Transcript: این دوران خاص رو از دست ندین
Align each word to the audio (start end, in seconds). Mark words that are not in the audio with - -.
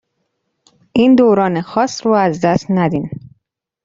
این 0.93 1.15
دوران 1.15 1.61
خاص 1.61 2.05
رو 2.05 2.13
از 2.13 2.41
دست 2.43 2.65
ندین 2.71 3.09